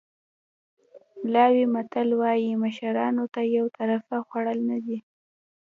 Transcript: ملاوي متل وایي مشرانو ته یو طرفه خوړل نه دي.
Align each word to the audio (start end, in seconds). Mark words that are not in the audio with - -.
ملاوي 1.23 1.65
متل 1.75 2.07
وایي 2.19 2.51
مشرانو 2.63 3.23
ته 3.33 3.41
یو 3.57 3.65
طرفه 3.77 4.15
خوړل 4.27 4.59
نه 4.69 4.77
دي. 4.85 4.97